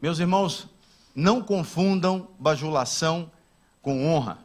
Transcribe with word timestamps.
Meus 0.00 0.18
irmãos, 0.18 0.68
não 1.14 1.42
confundam 1.42 2.28
bajulação 2.38 3.30
com 3.80 4.06
honra. 4.06 4.38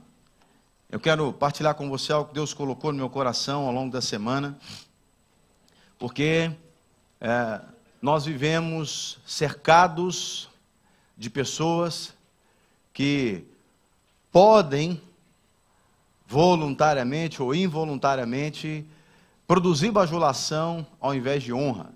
Eu 0.90 0.98
quero 0.98 1.34
partilhar 1.34 1.76
com 1.76 1.90
você 1.90 2.14
algo 2.14 2.30
que 2.30 2.36
Deus 2.36 2.54
colocou 2.54 2.94
no 2.94 2.98
meu 2.98 3.10
coração 3.10 3.68
ao 3.68 3.74
longo 3.74 3.92
da 3.92 4.02
semana, 4.02 4.58
porque 6.00 6.50
é, 7.20 7.60
nós 8.02 8.24
vivemos 8.24 9.20
cercados 9.26 10.48
de 11.18 11.30
pessoas 11.30 12.14
que 12.94 13.44
podem 14.32 15.02
voluntariamente 16.26 17.44
ou 17.44 17.54
involuntariamente 17.54 18.88
produzir 19.46 19.92
bajulação 19.92 20.88
ao 20.98 21.14
invés 21.14 21.44
de 21.44 21.52
honra. 21.52 21.90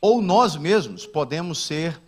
Ou 0.00 0.22
nós 0.22 0.56
mesmos 0.56 1.04
podemos 1.04 1.58
ser 1.58 2.00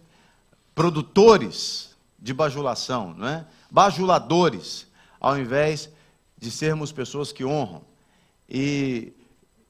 produtores 0.75 1.97
de 2.19 2.33
bajulação, 2.33 3.15
não 3.15 3.29
é? 3.29 3.47
bajuladores, 3.71 4.87
ao 5.21 5.39
invés 5.39 5.91
de 6.39 6.51
sermos 6.51 6.93
pessoas 6.93 7.33
que 7.33 7.45
honram. 7.45 7.83
E 8.49 9.13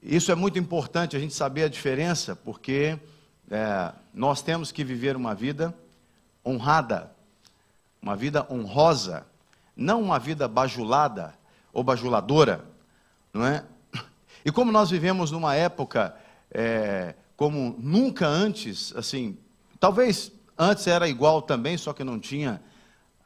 isso 0.03 0.31
é 0.31 0.35
muito 0.35 0.59
importante 0.59 1.17
a 1.17 1.19
gente 1.19 1.35
saber 1.35 1.65
a 1.65 1.69
diferença, 1.69 2.37
porque 2.37 2.99
é, 3.51 3.93
nós 4.13 4.43
temos 4.43 4.71
que 4.71 4.85
viver 4.85 5.17
uma 5.17 5.35
vida 5.35 5.75
honrada, 6.45 7.11
uma 8.01 8.15
vida 8.15 8.47
honrosa, 8.51 9.27
não 9.77 10.03
uma 10.03 10.19
vida 10.19 10.47
bajulada 10.47 11.35
ou 11.73 11.83
bajuladora, 11.83 12.65
não 13.33 13.47
é? 13.47 13.65
E 14.45 14.53
como 14.53 14.71
nós 14.71 14.91
vivemos 14.91 15.31
numa 15.31 15.55
época 15.55 16.15
é, 16.51 17.15
como 17.37 17.75
nunca 17.79 18.27
antes, 18.27 18.95
assim, 18.95 19.37
talvez 19.81 20.31
antes 20.59 20.87
era 20.87 21.09
igual 21.09 21.43
também, 21.43 21.77
só 21.77 21.93
que 21.93 22.05
não 22.05 22.19
tinha 22.19 22.61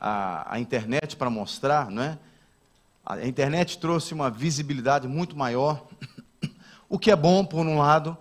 a, 0.00 0.54
a 0.54 0.60
internet 0.60 1.16
para 1.16 1.30
mostrar, 1.30 1.90
não 1.90 2.02
é? 2.02 2.18
A 3.04 3.26
internet 3.26 3.78
trouxe 3.78 4.12
uma 4.12 4.30
visibilidade 4.30 5.08
muito 5.08 5.36
maior, 5.36 5.86
o 6.88 6.98
que 6.98 7.10
é 7.10 7.16
bom 7.16 7.44
por 7.44 7.64
um 7.64 7.78
lado, 7.78 8.16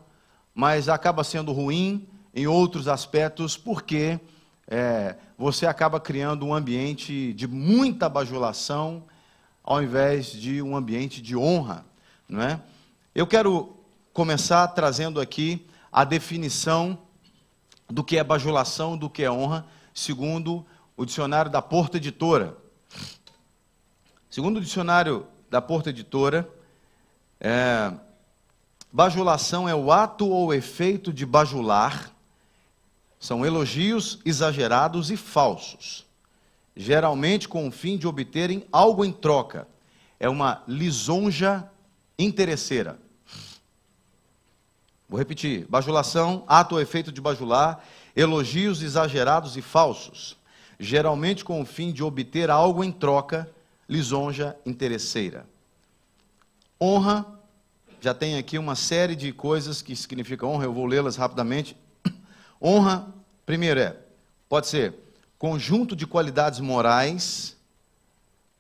mas 0.56 0.90
acaba 0.90 1.24
sendo 1.24 1.52
ruim 1.52 2.08
em 2.34 2.48
outros 2.48 2.88
aspectos, 2.88 3.58
porque 3.58 4.20
é, 4.68 5.16
você 5.38 5.66
acaba 5.66 6.00
criando 6.00 6.46
um 6.46 6.54
ambiente 6.54 7.34
de 7.34 7.48
muita 7.48 8.08
bajulação, 8.08 9.04
ao 9.64 9.84
invés 9.84 10.32
de 10.32 10.62
um 10.62 10.76
ambiente 10.76 11.22
de 11.22 11.36
honra, 11.36 11.86
não 12.28 12.42
é? 12.42 12.62
Eu 13.14 13.28
quero 13.28 13.76
começar 14.14 14.68
trazendo 14.70 15.20
aqui 15.20 15.68
a 15.92 16.04
definição 16.04 16.98
do 17.90 18.04
que 18.04 18.18
é 18.18 18.24
bajulação, 18.24 18.98
do 18.98 19.10
que 19.10 19.24
é 19.24 19.32
honra, 19.32 19.66
segundo 19.94 20.66
o 20.96 21.06
dicionário 21.06 21.52
da 21.52 21.62
Porta 21.62 21.98
Editora. 21.98 22.58
Segundo 24.30 24.58
o 24.58 24.62
dicionário 24.62 25.26
da 25.50 25.62
Porta 25.62 25.90
Editora, 25.90 26.50
é, 27.40 27.94
Bajulação 28.92 29.68
é 29.68 29.76
o 29.76 29.92
ato 29.92 30.28
ou 30.28 30.54
efeito 30.54 31.12
de 31.12 31.26
bajular, 31.26 32.12
são 33.20 33.46
elogios 33.46 34.20
exagerados 34.26 35.12
e 35.12 35.18
falsos, 35.18 36.06
geralmente 36.76 37.48
com 37.48 37.68
o 37.68 37.72
fim 37.72 37.98
de 37.98 38.08
obterem 38.08 38.66
algo 38.72 39.04
em 39.04 39.12
troca. 39.12 39.68
É 40.20 40.30
uma 40.30 40.64
lisonja 40.68 41.70
interesseira. 42.18 43.00
Vou 45.10 45.18
repetir: 45.18 45.66
bajulação, 45.70 46.44
ato 46.48 46.76
ou 46.76 46.82
efeito 46.82 47.12
de 47.12 47.22
bajular, 47.22 47.84
elogios 48.16 48.82
exagerados 48.82 49.56
e 49.56 49.62
falsos, 49.62 50.38
geralmente 50.80 51.46
com 51.46 51.62
o 51.62 51.66
fim 51.66 51.92
de 51.92 52.04
obter 52.04 52.50
algo 52.50 52.84
em 52.84 52.92
troca, 52.92 53.50
lisonja 53.88 54.56
interesseira. 54.66 55.46
Honra 56.80 57.26
já 58.00 58.14
tem 58.14 58.38
aqui 58.38 58.58
uma 58.58 58.76
série 58.76 59.16
de 59.16 59.32
coisas 59.32 59.82
que 59.82 59.96
significam 59.96 60.52
honra, 60.52 60.66
eu 60.66 60.74
vou 60.74 60.86
lê-las 60.86 61.16
rapidamente. 61.16 61.76
Honra, 62.62 63.08
primeiro 63.46 63.80
é, 63.80 63.98
pode 64.48 64.68
ser 64.68 64.94
conjunto 65.38 65.96
de 65.96 66.06
qualidades 66.06 66.60
morais 66.60 67.58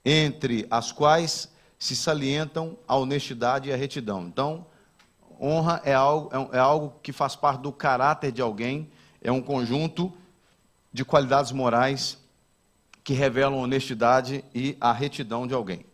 entre 0.03 0.66
as 0.72 0.91
quais 0.91 1.50
se 1.78 1.96
salientam 1.96 2.78
a 2.88 2.96
honestidade 2.96 3.69
e 3.69 3.74
a 3.74 3.75
retidão. 3.75 4.24
Então, 4.24 4.66
honra 5.42 5.81
é 5.84 5.94
algo, 5.94 6.30
é, 6.52 6.58
é 6.58 6.59
algo 6.59 6.94
que 7.02 7.12
faz 7.12 7.36
parte 7.36 7.62
do 7.62 7.72
caráter 7.72 8.31
de 8.31 8.42
alguém, 8.42 8.90
é 9.22 9.31
um 9.31 9.42
conjunto 9.42 10.12
de 10.92 11.03
qualidades 11.06 11.52
morais 11.52 12.18
que 13.03 13.14
revelam 13.14 13.59
honestidade 13.59 14.44
e 14.53 14.78
a 14.80 14.92
retidão 14.92 15.48
de 15.48 15.53
alguém. 15.53 15.86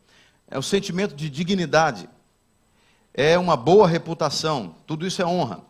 É 0.50 0.58
o 0.58 0.64
sentimento 0.64 1.16
de 1.16 1.30
dignidade 1.30 2.09
é 3.14 3.38
uma 3.38 3.56
boa 3.56 3.88
reputação, 3.88 4.76
tudo 4.88 5.06
isso 5.06 5.22
é 5.22 5.26
honra. 5.26 5.62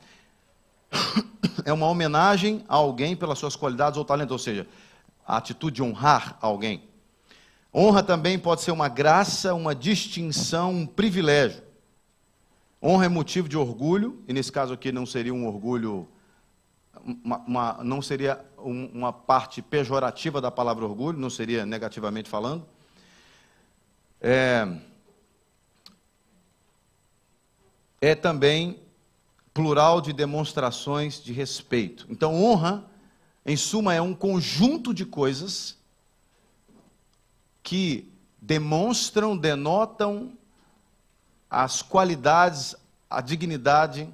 É 1.65 1.71
uma 1.71 1.87
homenagem 1.87 2.65
a 2.67 2.75
alguém 2.75 3.15
pelas 3.15 3.37
suas 3.37 3.55
qualidades 3.55 3.97
ou 3.97 4.03
talentos, 4.03 4.31
ou 4.31 4.39
seja, 4.39 4.67
a 5.25 5.37
atitude 5.37 5.75
de 5.75 5.83
honrar 5.83 6.37
alguém. 6.41 6.83
Honra 7.73 8.01
também 8.03 8.37
pode 8.39 8.61
ser 8.61 8.71
uma 8.71 8.89
graça, 8.89 9.53
uma 9.53 9.73
distinção, 9.73 10.71
um 10.71 10.85
privilégio. 10.85 11.62
Honra 12.85 13.05
é 13.05 13.07
motivo 13.07 13.47
de 13.47 13.57
orgulho, 13.57 14.21
e 14.27 14.33
nesse 14.33 14.51
caso 14.51 14.73
aqui 14.73 14.91
não 14.91 15.05
seria 15.05 15.33
um 15.33 15.47
orgulho, 15.47 16.05
uma, 17.01 17.37
uma, 17.37 17.83
não 17.83 18.01
seria 18.01 18.43
uma 18.57 19.13
parte 19.13 19.61
pejorativa 19.61 20.41
da 20.41 20.51
palavra 20.51 20.83
orgulho, 20.83 21.17
não 21.17 21.29
seria 21.29 21.65
negativamente 21.65 22.29
falando. 22.29 22.65
É, 24.19 24.67
é 28.01 28.15
também 28.15 28.81
plural 29.53 30.01
de 30.01 30.11
demonstrações 30.11 31.23
de 31.23 31.31
respeito. 31.31 32.05
Então, 32.09 32.35
honra, 32.35 32.83
em 33.45 33.55
suma, 33.55 33.93
é 33.93 34.01
um 34.01 34.13
conjunto 34.13 34.93
de 34.93 35.05
coisas 35.05 35.77
que 37.63 38.11
demonstram, 38.41 39.37
denotam 39.37 40.37
as 41.53 41.83
qualidades, 41.83 42.75
a 43.07 43.21
dignidade 43.21 44.11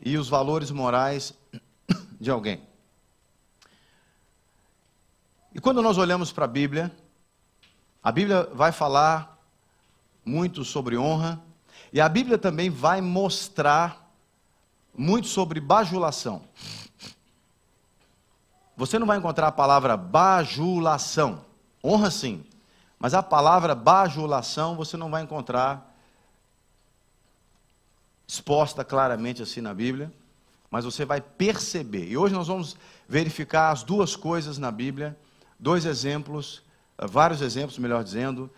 e 0.00 0.16
os 0.16 0.28
valores 0.28 0.70
morais 0.70 1.34
de 2.20 2.30
alguém. 2.30 2.62
E 5.52 5.60
quando 5.60 5.82
nós 5.82 5.98
olhamos 5.98 6.30
para 6.30 6.44
a 6.44 6.48
Bíblia, 6.48 6.94
a 8.00 8.12
Bíblia 8.12 8.48
vai 8.54 8.70
falar 8.70 9.36
muito 10.24 10.64
sobre 10.64 10.96
honra, 10.96 11.42
e 11.92 12.00
a 12.00 12.08
Bíblia 12.08 12.38
também 12.38 12.70
vai 12.70 13.00
mostrar 13.00 14.08
muito 14.96 15.26
sobre 15.26 15.58
bajulação. 15.58 16.42
Você 18.76 19.00
não 19.00 19.06
vai 19.06 19.18
encontrar 19.18 19.48
a 19.48 19.52
palavra 19.52 19.96
bajulação. 19.96 21.44
Honra 21.82 22.10
sim. 22.12 22.44
Mas 23.00 23.14
a 23.14 23.22
palavra 23.22 23.74
bajulação 23.74 24.76
você 24.76 24.96
não 24.96 25.10
vai 25.10 25.22
encontrar 25.22 25.87
exposta 28.28 28.84
claramente 28.84 29.42
assim 29.42 29.62
na 29.62 29.72
Bíblia, 29.72 30.12
mas 30.70 30.84
você 30.84 31.06
vai 31.06 31.18
perceber. 31.18 32.06
E 32.08 32.16
hoje 32.16 32.34
nós 32.34 32.46
vamos 32.46 32.76
verificar 33.08 33.70
as 33.70 33.82
duas 33.82 34.14
coisas 34.14 34.58
na 34.58 34.70
Bíblia, 34.70 35.18
dois 35.58 35.86
exemplos, 35.86 36.62
vários 36.98 37.40
exemplos, 37.40 37.78
melhor 37.78 38.04
dizendo, 38.04 38.50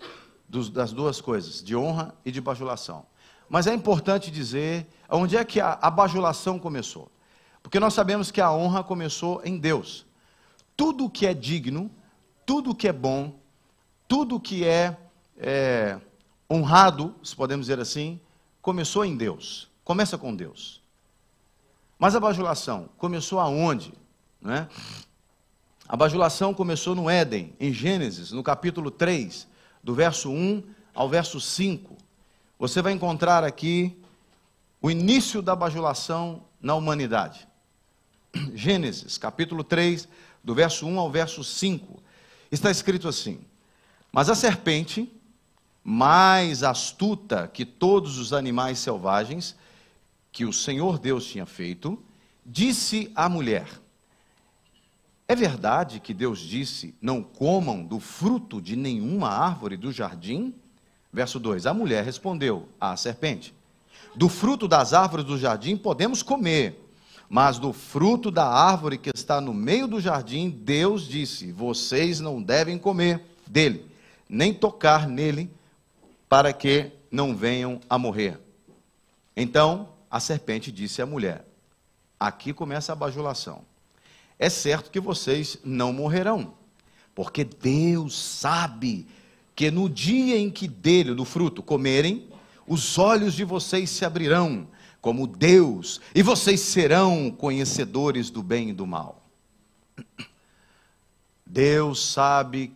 das 0.72 0.92
duas 0.92 1.20
coisas, 1.20 1.62
de 1.62 1.76
honra 1.76 2.12
e 2.24 2.32
de 2.32 2.40
bajulação. 2.40 3.06
Mas 3.48 3.68
é 3.68 3.72
importante 3.72 4.28
dizer 4.28 4.88
onde 5.08 5.36
é 5.36 5.44
que 5.44 5.60
a, 5.60 5.78
a 5.80 5.88
bajulação 5.88 6.58
começou. 6.58 7.10
Porque 7.62 7.78
nós 7.78 7.94
sabemos 7.94 8.32
que 8.32 8.40
a 8.40 8.50
honra 8.50 8.82
começou 8.82 9.40
em 9.44 9.56
Deus. 9.56 10.04
Tudo 10.76 11.08
que 11.08 11.26
é 11.26 11.34
digno, 11.34 11.90
tudo 12.44 12.74
que 12.74 12.88
é 12.88 12.92
bom, 12.92 13.38
tudo 14.08 14.40
que 14.40 14.64
é, 14.64 14.96
é 15.36 16.00
honrado, 16.50 17.14
se 17.22 17.36
podemos 17.36 17.66
dizer 17.66 17.78
assim, 17.78 18.20
começou 18.62 19.04
em 19.04 19.16
Deus. 19.16 19.68
Começa 19.84 20.18
com 20.18 20.34
Deus. 20.34 20.82
Mas 21.98 22.14
a 22.14 22.20
bajulação 22.20 22.88
começou 22.96 23.40
aonde? 23.40 23.92
Não 24.40 24.52
é? 24.52 24.68
A 25.88 25.96
bajulação 25.96 26.54
começou 26.54 26.94
no 26.94 27.10
Éden, 27.10 27.54
em 27.58 27.72
Gênesis, 27.72 28.30
no 28.30 28.42
capítulo 28.42 28.90
3, 28.90 29.46
do 29.82 29.94
verso 29.94 30.30
1 30.30 30.62
ao 30.94 31.08
verso 31.08 31.40
5 31.40 32.10
você 32.60 32.82
vai 32.82 32.92
encontrar 32.92 33.42
aqui 33.42 33.96
o 34.82 34.90
início 34.90 35.40
da 35.40 35.56
bajulação 35.56 36.44
na 36.60 36.74
humanidade. 36.74 37.48
Gênesis, 38.54 39.16
capítulo 39.16 39.64
3, 39.64 40.06
do 40.44 40.54
verso 40.54 40.86
1 40.86 41.00
ao 41.00 41.10
verso 41.10 41.42
5. 41.42 42.02
Está 42.52 42.70
escrito 42.70 43.08
assim: 43.08 43.40
Mas 44.12 44.28
a 44.28 44.34
serpente, 44.34 45.10
mais 45.84 46.62
astuta 46.62 47.48
que 47.48 47.64
todos 47.64 48.18
os 48.18 48.32
animais 48.32 48.78
selvagens 48.78 49.56
que 50.32 50.44
o 50.44 50.52
Senhor 50.52 50.98
Deus 50.98 51.26
tinha 51.26 51.46
feito, 51.46 51.98
disse 52.44 53.10
à 53.14 53.28
mulher: 53.28 53.66
É 55.26 55.34
verdade 55.34 56.00
que 56.00 56.14
Deus 56.14 56.38
disse: 56.38 56.94
Não 57.00 57.22
comam 57.22 57.84
do 57.84 57.98
fruto 57.98 58.60
de 58.60 58.76
nenhuma 58.76 59.28
árvore 59.28 59.76
do 59.76 59.90
jardim? 59.90 60.54
Verso 61.12 61.40
2: 61.40 61.66
A 61.66 61.74
mulher 61.74 62.04
respondeu 62.04 62.68
à 62.80 62.96
serpente: 62.96 63.54
Do 64.14 64.28
fruto 64.28 64.68
das 64.68 64.92
árvores 64.92 65.24
do 65.24 65.38
jardim 65.38 65.76
podemos 65.76 66.22
comer, 66.22 66.78
mas 67.28 67.58
do 67.58 67.72
fruto 67.72 68.30
da 68.30 68.46
árvore 68.46 68.98
que 68.98 69.10
está 69.14 69.40
no 69.40 69.54
meio 69.54 69.88
do 69.88 70.00
jardim, 70.00 70.50
Deus 70.50 71.08
disse: 71.08 71.50
Vocês 71.50 72.20
não 72.20 72.40
devem 72.40 72.78
comer 72.78 73.24
dele, 73.46 73.86
nem 74.28 74.54
tocar 74.54 75.08
nele, 75.08 75.50
para 76.30 76.52
que 76.52 76.92
não 77.10 77.36
venham 77.36 77.80
a 77.90 77.98
morrer. 77.98 78.40
Então 79.36 79.88
a 80.08 80.20
serpente 80.20 80.70
disse 80.70 81.02
à 81.02 81.06
mulher: 81.06 81.44
Aqui 82.18 82.52
começa 82.52 82.92
a 82.92 82.96
bajulação. 82.96 83.64
É 84.38 84.48
certo 84.48 84.90
que 84.90 85.00
vocês 85.00 85.58
não 85.64 85.92
morrerão, 85.92 86.54
porque 87.14 87.44
Deus 87.44 88.16
sabe 88.16 89.06
que 89.54 89.70
no 89.70 89.90
dia 89.90 90.38
em 90.38 90.48
que 90.48 90.66
dele, 90.66 91.14
do 91.14 91.24
fruto, 91.24 91.62
comerem, 91.62 92.28
os 92.66 92.96
olhos 92.96 93.34
de 93.34 93.44
vocês 93.44 93.90
se 93.90 94.04
abrirão 94.04 94.68
como 95.00 95.26
Deus, 95.26 96.00
e 96.14 96.22
vocês 96.22 96.60
serão 96.60 97.30
conhecedores 97.30 98.30
do 98.30 98.42
bem 98.42 98.70
e 98.70 98.72
do 98.72 98.86
mal. 98.86 99.26
Deus 101.44 102.12
sabe 102.12 102.72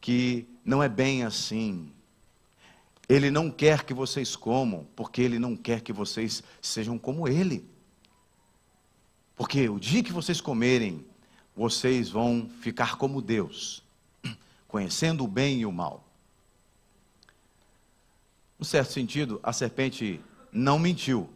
que 0.00 0.46
não 0.64 0.82
é 0.82 0.88
bem 0.88 1.24
assim. 1.24 1.92
Ele 3.08 3.30
não 3.30 3.50
quer 3.50 3.84
que 3.84 3.92
vocês 3.92 4.34
comam, 4.34 4.86
porque 4.96 5.20
Ele 5.20 5.38
não 5.38 5.56
quer 5.56 5.80
que 5.80 5.92
vocês 5.92 6.42
sejam 6.60 6.98
como 6.98 7.28
Ele. 7.28 7.68
Porque 9.36 9.68
o 9.68 9.78
dia 9.78 10.02
que 10.02 10.12
vocês 10.12 10.40
comerem, 10.40 11.04
vocês 11.54 12.08
vão 12.08 12.48
ficar 12.60 12.96
como 12.96 13.20
Deus, 13.20 13.82
conhecendo 14.66 15.24
o 15.24 15.28
bem 15.28 15.60
e 15.60 15.66
o 15.66 15.72
mal. 15.72 16.04
No 18.58 18.64
certo 18.64 18.92
sentido, 18.92 19.40
a 19.42 19.52
serpente 19.52 20.20
não 20.50 20.78
mentiu. 20.78 21.28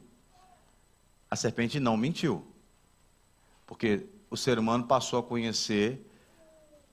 A 1.31 1.37
serpente 1.37 1.79
não 1.79 1.97
mentiu. 1.97 2.47
Porque 3.67 4.07
o 4.31 4.37
ser 4.37 4.59
humano 4.59 4.85
passou 4.85 5.19
a 5.19 5.23
conhecer 5.23 6.01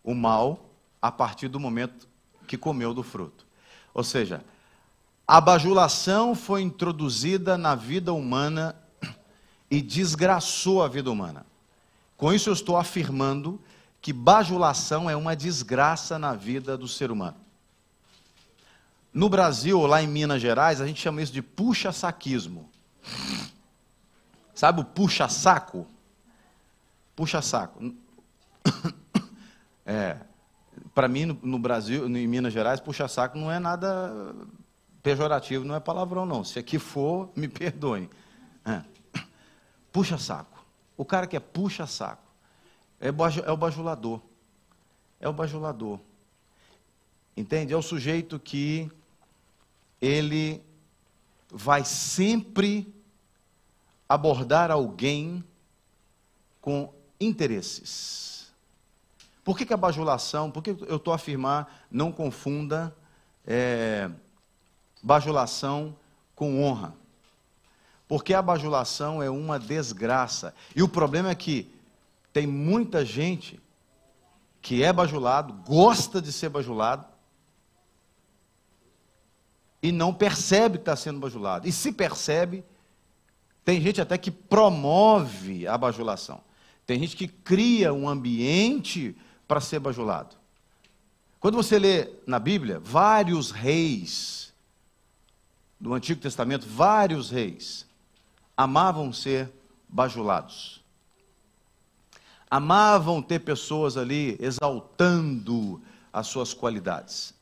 o 0.04 0.14
mal 0.14 0.70
a 1.02 1.12
partir 1.12 1.48
do 1.48 1.60
momento 1.60 2.08
que 2.48 2.58
comeu 2.58 2.94
do 2.94 3.04
fruto. 3.04 3.46
Ou 3.94 4.04
seja, 4.04 4.44
a 5.28 5.42
bajulação 5.42 6.36
foi 6.36 6.62
introduzida 6.62 7.58
na 7.58 7.74
vida 7.74 8.14
humana 8.14 8.76
e 9.70 9.82
desgraçou 9.82 10.84
a 10.84 10.88
vida 10.88 11.10
humana. 11.10 11.46
Com 12.16 12.32
isso, 12.32 12.50
eu 12.50 12.54
estou 12.54 12.78
afirmando 12.78 13.60
que 14.02 14.14
bajulação 14.14 15.10
é 15.10 15.16
uma 15.16 15.36
desgraça 15.36 16.20
na 16.20 16.34
vida 16.36 16.78
do 16.78 16.88
ser 16.88 17.10
humano. 17.10 17.38
No 19.12 19.28
Brasil, 19.28 19.80
lá 19.88 20.04
em 20.04 20.08
Minas 20.08 20.42
Gerais, 20.42 20.80
a 20.80 20.86
gente 20.86 21.02
chama 21.02 21.22
isso 21.22 21.34
de 21.34 21.42
puxa-saquismo. 21.42 22.70
Sabe 24.54 24.82
o 24.82 24.86
puxa-saco? 24.86 25.88
Puxa-saco. 27.16 27.94
É, 29.88 30.18
para 30.96 31.08
mim, 31.08 31.38
no, 31.44 31.60
Brasil, 31.60 32.08
em 32.08 32.28
Minas 32.28 32.52
Gerais, 32.52 32.80
puxa-saco 32.80 33.38
não 33.38 33.52
é 33.52 33.60
nada 33.60 34.34
pejorativo, 35.06 35.64
não 35.64 35.76
é 35.76 35.80
palavrão, 35.80 36.26
não. 36.26 36.44
Se 36.44 36.58
aqui 36.58 36.80
for, 36.80 37.30
me 37.36 37.46
perdoem. 37.48 38.10
É. 38.66 38.82
Puxa-saco. 39.92 40.66
O 40.98 41.06
cara 41.06 41.28
que 41.28 41.36
é 41.36 41.40
puxa-saco 41.40 42.24
é, 43.00 43.10
é 43.10 43.52
o 43.52 43.58
bajulador. 43.58 44.20
É 45.20 45.30
o 45.30 45.34
bajulador. 45.34 46.00
Entende? 47.38 47.72
É 47.72 47.78
o 47.78 47.84
sujeito 47.84 48.40
que 48.40 48.92
ele 50.02 50.64
vai 51.52 51.86
sempre 51.86 52.92
abordar 54.10 54.72
alguém 54.72 55.44
com 56.60 56.92
interesses. 57.20 58.52
Por 59.44 59.56
que, 59.56 59.68
que 59.68 59.74
a 59.74 59.78
bajulação, 59.78 60.50
por 60.50 60.64
que 60.64 60.72
eu 60.72 60.96
estou 60.96 61.12
a 61.12 61.18
afirmar, 61.18 61.86
não 61.92 62.12
confunda 62.12 62.96
é, 63.46 64.10
bajulação 65.06 65.96
com 66.36 66.64
honra? 66.64 66.96
Porque 68.08 68.34
a 68.34 68.42
bajulação 68.42 69.22
é 69.22 69.30
uma 69.30 69.60
desgraça. 69.60 70.54
E 70.76 70.82
o 70.82 70.88
problema 70.88 71.30
é 71.30 71.36
que 71.36 71.72
tem 72.34 72.48
muita 72.48 73.06
gente 73.06 73.62
que 74.62 74.84
é 74.84 74.92
bajulado, 74.92 75.54
gosta 75.64 76.20
de 76.20 76.32
ser 76.32 76.50
bajulado, 76.50 77.06
e 79.82 79.92
não 79.92 80.12
percebe 80.12 80.80
que 80.80 80.82
está 80.82 80.96
sendo 80.96 81.20
bajulado. 81.20 81.68
E 81.68 81.72
se 81.72 81.92
percebe, 81.92 82.64
tem 83.64 83.80
gente 83.80 84.02
até 84.02 84.18
que 84.18 84.32
promove 84.32 85.68
a 85.68 85.78
bajulação. 85.78 86.42
Tem 86.84 87.00
gente 87.00 87.16
que 87.16 87.28
cria 87.28 87.94
um 87.94 88.10
ambiente 88.10 89.16
para 89.48 89.62
ser 89.62 89.78
bajulado. 89.80 90.36
Quando 91.40 91.56
você 91.56 91.78
lê 91.78 92.10
na 92.26 92.40
Bíblia, 92.40 92.80
vários 92.80 93.52
reis 93.52 94.45
do 95.80 95.94
Antigo 95.94 96.22
Testamento, 96.22 96.68
vários 96.68 97.30
reis, 97.30 97.86
amavam 98.56 99.12
ser 99.12 99.52
bajulados. 99.88 100.84
Amavam 102.50 103.22
ter 103.22 103.40
pessoas 103.40 103.98
ali 103.98 104.38
exaltando 104.40 105.82
as 106.12 106.28
suas 106.28 106.54
qualidades. 106.54 107.34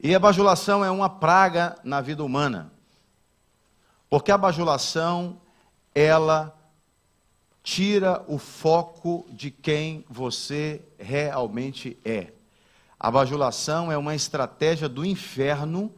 E 0.00 0.14
a 0.14 0.18
bajulação 0.18 0.84
é 0.84 0.90
uma 0.90 1.08
praga 1.08 1.78
na 1.84 2.00
vida 2.00 2.24
humana. 2.24 2.72
Porque 4.10 4.32
a 4.32 4.38
bajulação, 4.38 5.40
ela 5.94 6.56
tira 7.62 8.24
o 8.26 8.36
foco 8.36 9.26
de 9.30 9.50
quem 9.50 10.04
você 10.08 10.82
realmente 10.98 11.96
é. 12.04 12.32
A 12.98 13.10
bajulação 13.10 13.92
é 13.92 13.96
uma 13.96 14.14
estratégia 14.14 14.88
do 14.88 15.04
inferno 15.04 15.92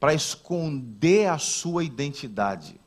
para 0.00 0.14
esconder 0.14 1.28
a 1.28 1.36
sua 1.36 1.84
identidade. 1.84 2.80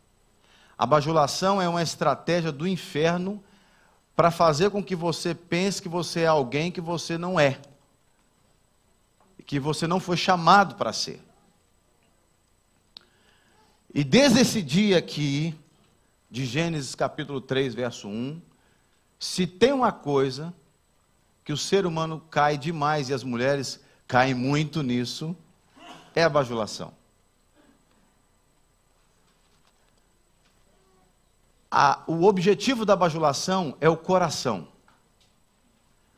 A 0.75 0.85
bajulação 0.85 1.61
é 1.61 1.69
uma 1.69 1.83
estratégia 1.83 2.51
do 2.51 2.67
inferno 2.67 3.41
para 4.15 4.31
fazer 4.31 4.71
com 4.71 4.83
que 4.83 4.95
você 4.95 5.35
pense 5.35 5.79
que 5.79 5.87
você 5.87 6.21
é 6.21 6.27
alguém 6.27 6.71
que 6.71 6.81
você 6.81 7.15
não 7.15 7.39
é, 7.39 7.61
que 9.45 9.59
você 9.59 9.85
não 9.85 9.99
foi 9.99 10.17
chamado 10.17 10.75
para 10.75 10.91
ser. 10.91 11.21
E 13.93 14.03
desde 14.03 14.39
esse 14.39 14.63
dia 14.63 14.97
aqui, 14.97 15.55
de 16.31 16.45
Gênesis 16.45 16.95
capítulo 16.95 17.39
3, 17.39 17.75
verso 17.75 18.07
1, 18.07 18.41
se 19.19 19.45
tem 19.45 19.71
uma 19.71 19.91
coisa 19.91 20.51
que 21.45 21.53
o 21.53 21.57
ser 21.57 21.85
humano 21.85 22.19
cai 22.31 22.57
demais 22.57 23.09
e 23.09 23.13
as 23.13 23.23
mulheres 23.23 23.79
caem 24.07 24.33
muito 24.33 24.81
nisso, 24.81 25.35
é 26.15 26.23
a 26.23 26.29
bajulação. 26.29 27.02
A, 31.75 32.03
o 32.05 32.25
objetivo 32.25 32.85
da 32.85 32.95
bajulação 32.95 33.75
é 33.81 33.89
o 33.89 33.97
coração. 33.97 34.67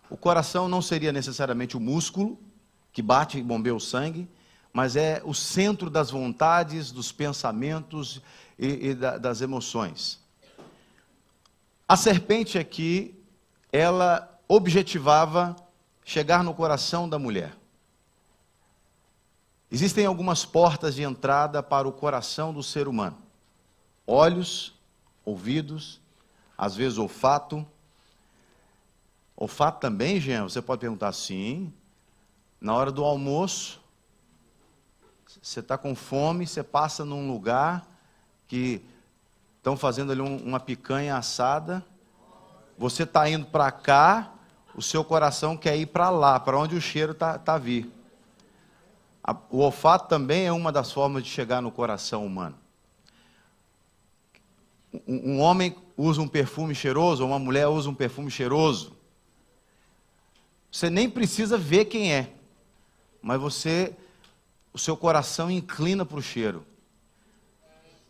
O 0.09 0.17
coração 0.17 0.67
não 0.67 0.81
seria 0.81 1.13
necessariamente 1.13 1.77
o 1.77 1.79
músculo 1.79 2.37
que 2.91 3.01
bate 3.01 3.37
e 3.37 3.41
bombeia 3.41 3.73
o 3.73 3.79
sangue, 3.79 4.27
mas 4.73 4.97
é 4.97 5.21
o 5.23 5.33
centro 5.33 5.89
das 5.89 6.11
vontades, 6.11 6.91
dos 6.91 7.13
pensamentos 7.13 8.21
e, 8.59 8.89
e 8.89 8.93
da, 8.93 9.17
das 9.17 9.39
emoções. 9.39 10.19
A 11.87 11.95
serpente 11.95 12.57
aqui, 12.57 13.17
ela 13.71 14.37
objetivava 14.49 15.55
chegar 16.03 16.43
no 16.43 16.53
coração 16.53 17.07
da 17.07 17.17
mulher. 17.17 17.55
Existem 19.71 20.05
algumas 20.05 20.43
portas 20.43 20.95
de 20.95 21.03
entrada 21.03 21.63
para 21.63 21.87
o 21.87 21.93
coração 21.93 22.53
do 22.53 22.61
ser 22.61 22.89
humano: 22.89 23.17
olhos, 24.05 24.74
ouvidos, 25.25 25.99
às 26.57 26.75
vezes 26.75 26.97
olfato. 26.97 27.65
Olfato 29.35 29.79
também, 29.79 30.19
Jean? 30.21 30.43
Você 30.43 30.61
pode 30.61 30.79
perguntar 30.79 31.11
sim. 31.11 31.73
Na 32.61 32.73
hora 32.73 32.91
do 32.91 33.03
almoço, 33.03 33.81
você 35.41 35.59
está 35.59 35.77
com 35.77 35.93
fome, 35.95 36.47
você 36.47 36.63
passa 36.63 37.03
num 37.03 37.29
lugar 37.29 37.85
que 38.47 38.81
estão 39.57 39.75
fazendo 39.75 40.11
ali 40.11 40.21
um, 40.21 40.37
uma 40.37 40.59
picanha 40.59 41.17
assada. 41.17 41.83
Você 42.77 43.03
está 43.03 43.29
indo 43.29 43.47
para 43.47 43.71
cá, 43.71 44.31
o 44.73 44.81
seu 44.81 45.03
coração 45.03 45.57
quer 45.57 45.75
ir 45.77 45.87
para 45.87 46.09
lá, 46.09 46.39
para 46.39 46.57
onde 46.57 46.75
o 46.75 46.81
cheiro 46.81 47.11
está 47.11 47.37
tá 47.37 47.57
vir. 47.57 47.91
O 49.49 49.59
olfato 49.59 50.07
também 50.07 50.45
é 50.45 50.51
uma 50.51 50.71
das 50.71 50.91
formas 50.91 51.23
de 51.23 51.29
chegar 51.29 51.61
no 51.61 51.71
coração 51.71 52.25
humano 52.25 52.64
um, 55.07 55.39
homem 55.39 55.75
usa 55.97 56.21
um 56.21 56.27
perfume 56.27 56.75
cheiroso, 56.75 57.23
ou 57.23 57.29
uma 57.29 57.39
mulher 57.39 57.67
usa 57.67 57.89
um 57.89 57.95
perfume 57.95 58.29
cheiroso, 58.29 58.95
você 60.71 60.89
nem 60.89 61.09
precisa 61.09 61.57
ver 61.57 61.85
quem 61.85 62.13
é, 62.13 62.33
mas 63.21 63.39
você, 63.39 63.95
o 64.73 64.77
seu 64.77 64.97
coração 64.97 65.49
inclina 65.49 66.05
para 66.05 66.17
o 66.17 66.21
cheiro. 66.21 66.65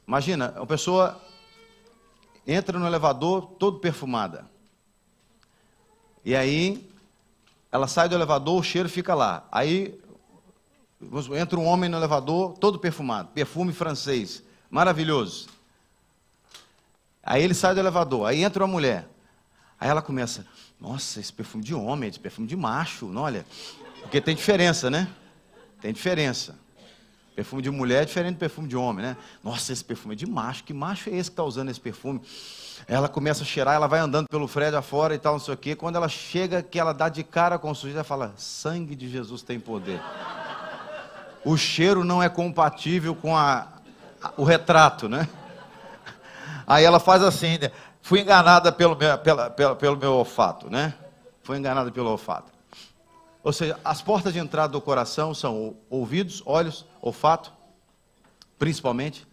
Imagina, 0.08 0.52
uma 0.58 0.66
pessoa 0.66 1.22
entra 2.46 2.78
no 2.78 2.86
elevador 2.86 3.48
todo 3.60 3.80
perfumada. 3.80 4.50
E 6.24 6.36
aí, 6.36 6.90
ela 7.72 7.88
sai 7.88 8.10
do 8.10 8.16
elevador, 8.16 8.60
o 8.60 8.64
cheiro 8.64 8.90
fica 8.90 9.14
lá. 9.14 9.48
Aí, 9.52 10.00
entra 11.38 11.60
um 11.60 11.66
homem 11.66 11.90
no 11.90 11.98
elevador 11.98 12.58
todo 12.58 12.80
perfumado, 12.80 13.30
perfume 13.30 13.74
francês, 13.74 14.44
maravilhoso. 14.70 15.55
Aí 17.26 17.44
ele 17.44 17.56
sai 17.56 17.74
do 17.74 17.80
elevador, 17.80 18.28
aí 18.28 18.44
entra 18.44 18.64
uma 18.64 18.72
mulher. 18.72 19.08
Aí 19.80 19.90
ela 19.90 20.02
começa, 20.02 20.46
nossa, 20.80 21.20
esse 21.20 21.34
perfume 21.34 21.64
de 21.64 21.74
homem, 21.74 22.08
esse 22.08 22.20
perfume 22.20 22.48
de 22.48 22.56
macho, 22.56 23.08
não, 23.08 23.24
olha. 23.24 23.46
Porque 24.02 24.22
tem 24.22 24.36
diferença, 24.36 24.90
né? 24.90 25.08
Tem 25.82 25.92
diferença. 25.92 26.56
Perfume 27.36 27.62
de 27.62 27.70
mulher 27.70 28.04
é 28.04 28.06
diferente 28.06 28.36
do 28.36 28.40
perfume 28.40 28.68
de 28.68 28.78
homem, 28.78 29.06
né? 29.06 29.18
Nossa, 29.44 29.74
esse 29.74 29.84
perfume 29.84 30.14
é 30.14 30.18
de 30.18 30.26
macho. 30.26 30.64
Que 30.64 30.74
macho 30.74 31.10
é 31.10 31.14
esse 31.14 31.30
que 31.30 31.34
está 31.34 31.44
usando 31.44 31.70
esse 31.70 31.82
perfume? 31.82 32.22
Ela 32.88 33.10
começa 33.10 33.44
a 33.44 33.46
cheirar, 33.46 33.76
ela 33.76 33.88
vai 33.88 34.00
andando 34.00 34.28
pelo 34.30 34.48
Fred 34.48 34.76
afora 34.76 35.14
e 35.14 35.18
tal, 35.18 35.34
não 35.34 35.40
sei 35.40 35.54
o 35.54 35.58
quê. 35.58 35.76
Quando 35.76 35.98
ela 35.98 36.08
chega, 36.08 36.62
que 36.62 36.80
ela 36.80 36.94
dá 36.94 37.10
de 37.10 37.24
cara 37.24 37.60
com 37.60 37.70
o 37.70 37.76
sujeito, 37.76 37.98
ela 37.98 38.04
fala: 38.06 38.34
sangue 38.38 38.96
de 38.96 39.10
Jesus 39.10 39.42
tem 39.42 39.60
poder. 39.60 40.00
O 41.44 41.58
cheiro 41.58 42.04
não 42.04 42.24
é 42.24 42.30
compatível 42.30 43.14
com 43.16 43.36
a, 43.36 43.68
a, 44.22 44.34
o 44.38 44.44
retrato, 44.44 45.10
né? 45.10 45.28
Aí 46.68 46.84
ela 46.84 47.00
faz 47.00 47.22
assim, 47.22 47.58
né? 47.58 47.72
fui 48.02 48.22
enganada 48.22 48.72
pelo 48.72 48.96
meu, 48.96 49.18
pela, 49.18 49.50
pela, 49.50 49.76
pelo 49.76 49.98
meu 49.98 50.14
olfato, 50.14 50.70
né? 50.70 50.94
Fui 51.44 51.58
enganada 51.58 51.92
pelo 51.92 52.10
olfato. 52.10 52.52
Ou 53.44 53.54
seja, 53.54 53.80
as 53.84 54.02
portas 54.02 54.34
de 54.34 54.40
entrada 54.40 54.74
do 54.74 54.82
coração 54.82 55.34
são 55.34 55.76
ouvidos, 55.90 56.42
olhos, 56.46 56.86
olfato, 57.00 57.54
principalmente. 58.58 59.28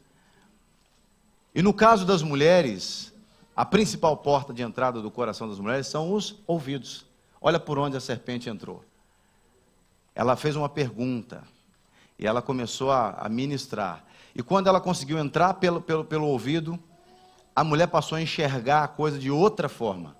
E 1.54 1.62
no 1.62 1.72
caso 1.72 2.04
das 2.04 2.22
mulheres, 2.22 3.12
a 3.56 3.64
principal 3.64 4.16
porta 4.18 4.52
de 4.52 4.62
entrada 4.62 5.00
do 5.00 5.10
coração 5.10 5.48
das 5.48 5.58
mulheres 5.58 5.86
são 5.86 6.12
os 6.12 6.36
ouvidos. 6.46 7.06
Olha 7.40 7.58
por 7.58 7.78
onde 7.78 7.96
a 7.96 8.00
serpente 8.00 8.50
entrou. 8.50 8.84
Ela 10.14 10.36
fez 10.36 10.56
uma 10.56 10.68
pergunta 10.68 11.42
e 12.18 12.26
ela 12.26 12.42
começou 12.42 12.90
a, 12.90 13.12
a 13.12 13.28
ministrar. 13.28 14.04
E 14.34 14.42
quando 14.42 14.66
ela 14.66 14.80
conseguiu 14.80 15.18
entrar 15.18 15.54
pelo, 15.54 15.80
pelo, 15.80 16.04
pelo 16.04 16.26
ouvido, 16.26 16.78
a 17.54 17.62
mulher 17.62 17.86
passou 17.86 18.16
a 18.16 18.22
enxergar 18.22 18.84
a 18.84 18.88
coisa 18.88 19.18
de 19.18 19.30
outra 19.30 19.68
forma, 19.68 20.16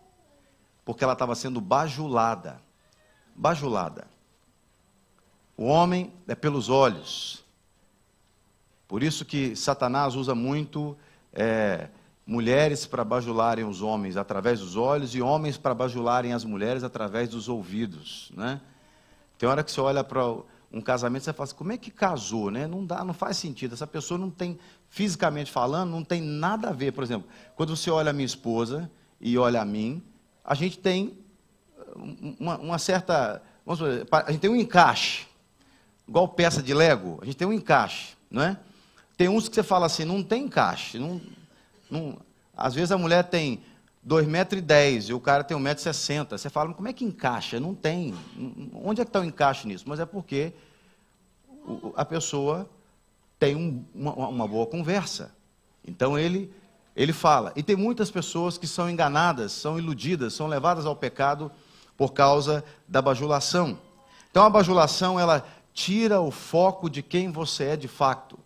porque 0.85 1.03
ela 1.03 1.15
estava 1.15 1.35
sendo 1.35 1.61
bajulada. 1.61 2.61
Bajulada. 3.35 4.07
O 5.57 5.65
homem 5.65 6.12
é 6.29 6.35
pelos 6.35 6.69
olhos. 6.69 7.45
Por 8.87 9.03
isso 9.03 9.25
que 9.25 9.57
Satanás 9.57 10.15
usa 10.15 10.35
muito 10.35 10.97
é, 11.33 11.89
mulheres 12.27 12.87
para 12.87 13.05
bajularem 13.05 13.65
os 13.65 13.81
homens 13.81 14.17
através 14.17 14.61
dos 14.61 14.77
olhos 14.77 15.15
e 15.15 15.23
homens 15.23 15.57
para 15.57 15.75
bajularem 15.75 16.33
as 16.33 16.45
mulheres 16.45 16.85
através 16.85 17.31
dos 17.31 17.49
ouvidos. 17.49 18.31
Né? 18.35 18.61
Tem 19.39 19.49
hora 19.49 19.65
que 19.65 19.73
você 19.73 19.81
olha 19.81 20.05
para 20.05 20.23
um 20.73 20.81
casamento, 20.81 21.25
você 21.25 21.33
fala 21.33 21.45
assim, 21.45 21.55
como 21.55 21.73
é 21.73 21.76
que 21.76 21.91
casou, 21.91 22.50
né? 22.50 22.67
Não 22.67 22.85
dá, 22.85 23.05
não 23.05 23.12
faz 23.12 23.37
sentido. 23.37 23.75
Essa 23.75 23.87
pessoa 23.87 24.17
não 24.17 24.31
tem, 24.31 24.59
fisicamente 24.88 25.50
falando, 25.50 25.91
não 25.91 26.02
tem 26.02 26.23
nada 26.23 26.71
a 26.71 26.73
ver. 26.73 26.93
Por 26.93 27.05
exemplo, 27.05 27.29
quando 27.55 27.76
você 27.76 27.91
olha 27.91 28.11
a 28.11 28.12
minha 28.12 28.26
esposa 28.26 28.91
e 29.21 29.37
olha 29.37 29.61
a 29.61 29.64
mim, 29.64 30.02
a 30.45 30.55
gente 30.55 30.79
tem 30.79 31.19
uma, 32.41 32.57
uma 32.59 32.79
certa, 32.79 33.43
vamos 33.67 33.81
dizer, 33.81 34.07
a 34.11 34.31
gente 34.31 34.41
tem 34.41 34.50
um 34.50 34.57
encaixe, 34.57 35.26
igual 36.09 36.26
peça 36.29 36.62
de 36.62 36.73
Lego, 36.73 37.19
a 37.21 37.25
gente 37.25 37.37
tem 37.37 37.47
um 37.47 37.52
encaixe, 37.52 38.17
não 38.31 38.43
é? 38.43 38.57
Tem 39.17 39.29
uns 39.29 39.49
que 39.49 39.55
você 39.55 39.62
fala 39.62 39.87
assim, 39.87 40.05
não 40.05 40.23
tem 40.23 40.45
encaixe, 40.45 40.99
não, 40.99 41.21
não, 41.91 42.19
às 42.57 42.75
vezes 42.75 42.91
a 42.93 42.99
mulher 42.99 43.25
tem 43.25 43.62
2,10 44.07 44.27
metros 44.27 44.59
e, 44.59 44.63
dez, 44.63 45.11
o 45.11 45.21
cara 45.21 45.45
tem 45.45 45.57
1,60 45.57 45.61
metro. 46.19 46.39
Você 46.39 46.51
fala, 46.51 46.75
como 46.75 46.89
é 46.89 46.93
que 46.93 47.05
encaixa? 47.05 47.61
Não 47.61 47.75
tem. 47.75 48.15
Onde 48.75 49.01
é 49.01 49.05
que 49.05 49.09
está 49.09 49.21
o 49.21 49.25
encaixe 49.25 49.67
nisso? 49.67 49.85
Mas 49.87 50.01
é 50.01 50.05
porque 50.05 50.53
a 51.97 52.05
pessoa 52.05 52.69
tem 53.39 53.55
um, 53.55 53.85
uma, 53.95 54.13
uma, 54.29 54.49
boa 54.49 54.67
conversa. 54.67 55.33
Então 55.87 56.19
ele, 56.19 56.53
ele 56.97 57.13
fala. 57.13 57.53
E 57.55 57.63
tem 57.63 57.77
muitas 57.77 58.11
pessoas 58.11 58.59
que 58.59 58.67
são 58.67 58.91
enganadas, 58.91 59.53
são 59.53 59.79
iludidas, 59.79 60.35
são 60.35 60.49
levadas 60.49 60.85
ao 60.85 60.97
pecado 60.97 61.51
por 61.97 62.13
causa 62.13 62.65
da 62.89 63.01
bajulação. 63.01 63.79
Então 64.31 64.45
a 64.45 64.51
bajulação, 64.51 65.19
ela 65.19 65.47
tira 65.73 66.21
o 66.21 66.31
foco 66.31 66.91
de 66.91 67.03
quem 67.03 67.31
você 67.31 67.65
é 67.65 67.77
de 67.77 67.89
fato. 67.89 68.39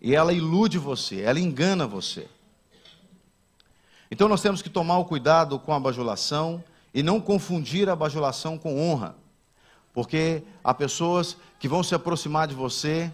E 0.00 0.16
ela 0.16 0.32
ilude 0.32 0.78
você, 0.78 1.20
ela 1.20 1.38
engana 1.38 1.86
você. 1.86 2.28
Então 4.12 4.28
nós 4.28 4.42
temos 4.42 4.60
que 4.60 4.68
tomar 4.68 4.98
o 4.98 5.06
cuidado 5.06 5.58
com 5.58 5.72
a 5.72 5.80
bajulação 5.80 6.62
e 6.92 7.02
não 7.02 7.18
confundir 7.18 7.88
a 7.88 7.96
bajulação 7.96 8.58
com 8.58 8.78
honra. 8.78 9.16
Porque 9.90 10.42
há 10.62 10.74
pessoas 10.74 11.34
que 11.58 11.66
vão 11.66 11.82
se 11.82 11.94
aproximar 11.94 12.46
de 12.46 12.54
você 12.54 13.10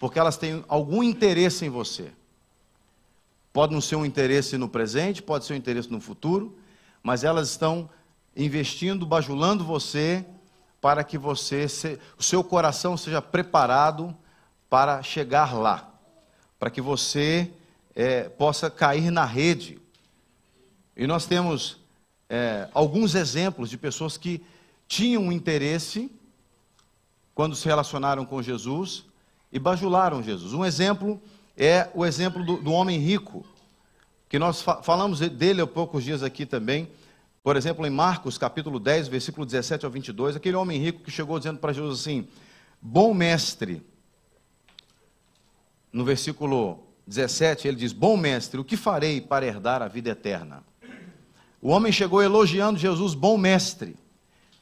porque 0.00 0.18
elas 0.18 0.36
têm 0.36 0.64
algum 0.66 1.00
interesse 1.00 1.64
em 1.64 1.70
você. 1.70 2.10
Pode 3.52 3.72
não 3.72 3.80
ser 3.80 3.94
um 3.94 4.04
interesse 4.04 4.58
no 4.58 4.68
presente, 4.68 5.22
pode 5.22 5.44
ser 5.44 5.52
um 5.52 5.56
interesse 5.56 5.88
no 5.92 6.00
futuro, 6.00 6.58
mas 7.04 7.22
elas 7.22 7.50
estão 7.50 7.88
investindo, 8.36 9.06
bajulando 9.06 9.62
você 9.62 10.26
para 10.80 11.04
que 11.04 11.16
você, 11.16 11.68
o 12.18 12.22
seu 12.22 12.42
coração 12.42 12.96
seja 12.96 13.22
preparado 13.22 14.12
para 14.68 15.04
chegar 15.04 15.54
lá, 15.54 15.88
para 16.58 16.68
que 16.68 16.80
você 16.80 17.48
é, 17.94 18.24
possa 18.24 18.68
cair 18.68 19.08
na 19.08 19.24
rede 19.24 19.80
e 21.02 21.06
nós 21.08 21.26
temos 21.26 21.78
é, 22.30 22.68
alguns 22.72 23.16
exemplos 23.16 23.68
de 23.68 23.76
pessoas 23.76 24.16
que 24.16 24.40
tinham 24.86 25.24
um 25.24 25.32
interesse 25.32 26.08
quando 27.34 27.56
se 27.56 27.66
relacionaram 27.66 28.24
com 28.24 28.40
Jesus 28.40 29.04
e 29.50 29.58
bajularam 29.58 30.22
Jesus. 30.22 30.54
Um 30.54 30.64
exemplo 30.64 31.20
é 31.56 31.90
o 31.92 32.06
exemplo 32.06 32.44
do, 32.44 32.58
do 32.58 32.70
homem 32.70 33.00
rico, 33.00 33.44
que 34.28 34.38
nós 34.38 34.62
fa 34.62 34.80
falamos 34.80 35.18
dele 35.18 35.60
há 35.60 35.66
poucos 35.66 36.04
dias 36.04 36.22
aqui 36.22 36.46
também. 36.46 36.88
Por 37.42 37.56
exemplo, 37.56 37.84
em 37.84 37.90
Marcos 37.90 38.38
capítulo 38.38 38.78
10, 38.78 39.08
versículo 39.08 39.44
17 39.44 39.84
ao 39.84 39.90
22, 39.90 40.36
aquele 40.36 40.54
homem 40.54 40.78
rico 40.78 41.02
que 41.02 41.10
chegou 41.10 41.36
dizendo 41.36 41.58
para 41.58 41.72
Jesus 41.72 41.98
assim: 41.98 42.28
Bom 42.80 43.12
mestre. 43.12 43.82
No 45.92 46.04
versículo 46.04 46.78
17, 47.08 47.66
ele 47.66 47.76
diz: 47.76 47.92
Bom 47.92 48.16
mestre, 48.16 48.60
o 48.60 48.64
que 48.64 48.76
farei 48.76 49.20
para 49.20 49.44
herdar 49.44 49.82
a 49.82 49.88
vida 49.88 50.10
eterna? 50.10 50.62
O 51.62 51.70
homem 51.70 51.92
chegou 51.92 52.20
elogiando 52.20 52.76
Jesus, 52.76 53.14
bom 53.14 53.38
mestre. 53.38 53.96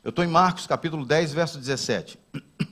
Eu 0.05 0.11
estou 0.11 0.23
em 0.23 0.29
Marcos 0.29 0.67
capítulo 0.67 1.07
10, 1.07 1.33
verso 1.33 1.59
17. 1.59 2.19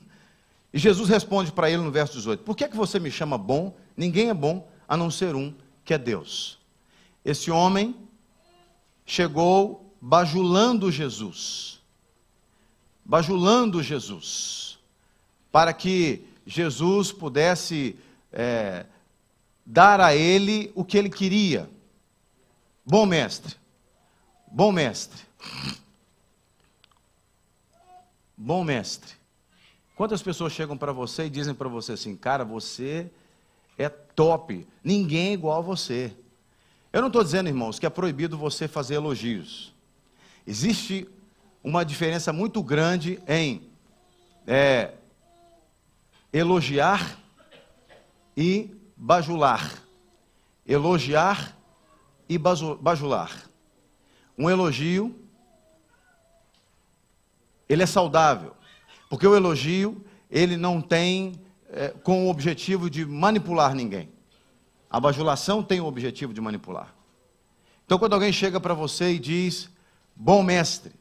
E 0.70 0.78
Jesus 0.78 1.08
responde 1.08 1.50
para 1.50 1.70
ele 1.70 1.82
no 1.82 1.90
verso 1.90 2.12
18: 2.12 2.42
Por 2.42 2.54
que 2.54 2.62
é 2.62 2.68
que 2.68 2.76
você 2.76 3.00
me 3.00 3.10
chama 3.10 3.38
bom? 3.38 3.74
Ninguém 3.96 4.28
é 4.28 4.34
bom 4.34 4.68
a 4.86 4.98
não 4.98 5.10
ser 5.10 5.34
um, 5.34 5.54
que 5.82 5.94
é 5.94 5.98
Deus. 5.98 6.58
Esse 7.24 7.50
homem 7.50 7.96
chegou 9.06 9.96
bajulando 9.98 10.92
Jesus. 10.92 11.80
Bajulando 13.02 13.82
Jesus. 13.82 14.78
Para 15.50 15.72
que 15.72 16.26
Jesus 16.46 17.10
pudesse 17.12 17.96
é, 18.30 18.84
dar 19.64 20.02
a 20.02 20.14
ele 20.14 20.70
o 20.74 20.84
que 20.84 20.98
ele 20.98 21.08
queria. 21.08 21.68
Bom 22.84 23.06
mestre, 23.06 23.56
Bom 24.50 24.72
mestre. 24.72 25.22
Bom 28.36 28.64
mestre. 28.64 29.14
Quantas 29.94 30.22
pessoas 30.22 30.52
chegam 30.52 30.76
para 30.76 30.92
você 30.92 31.26
e 31.26 31.30
dizem 31.30 31.54
para 31.54 31.68
você 31.68 31.92
assim, 31.92 32.16
cara, 32.16 32.44
você 32.44 33.10
é 33.76 33.88
top, 33.88 34.66
ninguém 34.82 35.30
é 35.30 35.32
igual 35.32 35.58
a 35.58 35.60
você. 35.60 36.12
Eu 36.92 37.00
não 37.00 37.08
estou 37.08 37.22
dizendo, 37.22 37.48
irmãos, 37.48 37.78
que 37.78 37.86
é 37.86 37.90
proibido 37.90 38.38
você 38.38 38.66
fazer 38.66 38.94
elogios. 38.94 39.74
Existe 40.46 41.08
uma 41.62 41.84
diferença 41.84 42.32
muito 42.32 42.62
grande 42.62 43.20
em 43.28 43.68
é, 44.46 44.94
elogiar 46.32 47.18
e 48.36 48.70
bajular. 48.96 49.82
Elogiar 50.66 51.56
e 52.28 52.38
bajular. 52.38 53.47
Um 54.38 54.48
elogio, 54.48 55.14
ele 57.68 57.82
é 57.82 57.86
saudável, 57.86 58.54
porque 59.10 59.26
o 59.26 59.34
elogio, 59.34 60.04
ele 60.30 60.56
não 60.56 60.80
tem 60.80 61.34
é, 61.70 61.88
com 61.88 62.26
o 62.26 62.30
objetivo 62.30 62.88
de 62.88 63.04
manipular 63.04 63.74
ninguém. 63.74 64.08
A 64.88 64.98
bajulação 65.00 65.62
tem 65.62 65.80
o 65.80 65.86
objetivo 65.86 66.32
de 66.32 66.40
manipular. 66.40 66.94
Então, 67.84 67.98
quando 67.98 68.14
alguém 68.14 68.32
chega 68.32 68.60
para 68.60 68.74
você 68.74 69.14
e 69.14 69.18
diz, 69.18 69.68
bom 70.14 70.42
mestre, 70.42 70.92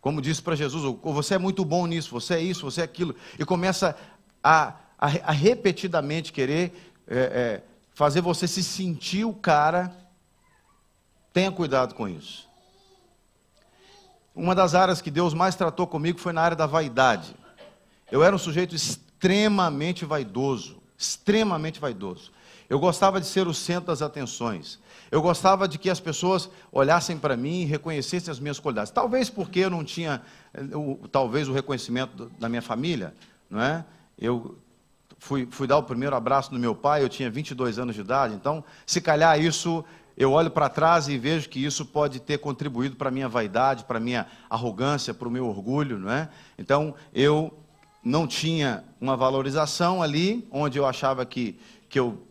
como 0.00 0.22
disse 0.22 0.40
para 0.40 0.56
Jesus, 0.56 0.84
ou 0.84 1.12
você 1.12 1.34
é 1.34 1.38
muito 1.38 1.64
bom 1.64 1.86
nisso, 1.86 2.10
você 2.10 2.34
é 2.34 2.40
isso, 2.40 2.62
você 2.70 2.80
é 2.80 2.84
aquilo, 2.84 3.14
e 3.38 3.44
começa 3.44 3.96
a, 4.42 4.74
a, 4.98 5.06
a 5.06 5.32
repetidamente 5.32 6.32
querer 6.32 6.94
é, 7.06 7.18
é, 7.18 7.62
fazer 7.92 8.22
você 8.22 8.48
se 8.48 8.62
sentir 8.62 9.24
o 9.24 9.34
cara, 9.34 9.94
tenha 11.32 11.50
cuidado 11.50 11.94
com 11.94 12.08
isso. 12.08 12.48
Uma 14.34 14.54
das 14.54 14.74
áreas 14.74 15.00
que 15.00 15.10
Deus 15.10 15.34
mais 15.34 15.54
tratou 15.54 15.86
comigo 15.86 16.18
foi 16.18 16.32
na 16.32 16.42
área 16.42 16.56
da 16.56 16.66
vaidade. 16.66 17.34
Eu 18.10 18.22
era 18.22 18.34
um 18.34 18.38
sujeito 18.38 18.74
extremamente 18.74 20.04
vaidoso, 20.04 20.80
extremamente 20.96 21.80
vaidoso. 21.80 22.32
Eu 22.68 22.78
gostava 22.78 23.20
de 23.20 23.26
ser 23.26 23.48
o 23.48 23.54
centro 23.54 23.88
das 23.88 24.00
atenções. 24.00 24.78
Eu 25.10 25.20
gostava 25.20 25.66
de 25.66 25.76
que 25.76 25.90
as 25.90 25.98
pessoas 25.98 26.48
olhassem 26.70 27.18
para 27.18 27.36
mim 27.36 27.62
e 27.62 27.64
reconhecessem 27.64 28.30
as 28.30 28.38
minhas 28.38 28.60
qualidades. 28.60 28.92
Talvez 28.92 29.28
porque 29.28 29.58
eu 29.58 29.70
não 29.70 29.84
tinha, 29.84 30.22
o, 30.72 31.08
talvez 31.08 31.48
o 31.48 31.52
reconhecimento 31.52 32.30
da 32.38 32.48
minha 32.48 32.62
família, 32.62 33.12
não 33.50 33.60
é? 33.60 33.84
Eu 34.16 34.56
fui, 35.18 35.48
fui 35.50 35.66
dar 35.66 35.78
o 35.78 35.82
primeiro 35.82 36.14
abraço 36.14 36.52
no 36.52 36.60
meu 36.60 36.74
pai, 36.74 37.02
eu 37.02 37.08
tinha 37.08 37.28
22 37.28 37.78
anos 37.78 37.94
de 37.94 38.00
idade, 38.00 38.34
então, 38.34 38.64
se 38.86 39.00
calhar 39.00 39.40
isso, 39.40 39.84
eu 40.20 40.32
olho 40.32 40.50
para 40.50 40.68
trás 40.68 41.08
e 41.08 41.16
vejo 41.16 41.48
que 41.48 41.64
isso 41.64 41.84
pode 41.84 42.20
ter 42.20 42.38
contribuído 42.38 42.94
para 42.94 43.08
a 43.08 43.10
minha 43.10 43.28
vaidade, 43.28 43.84
para 43.84 43.96
a 43.96 44.00
minha 44.00 44.26
arrogância, 44.48 45.14
para 45.14 45.26
o 45.26 45.30
meu 45.30 45.46
orgulho, 45.46 45.98
não 45.98 46.12
é? 46.12 46.28
Então, 46.58 46.94
eu 47.14 47.52
não 48.04 48.26
tinha 48.26 48.84
uma 49.00 49.16
valorização 49.16 50.02
ali, 50.02 50.46
onde 50.50 50.78
eu 50.78 50.86
achava 50.86 51.24
que, 51.24 51.58
que 51.88 51.98
eu 51.98 52.22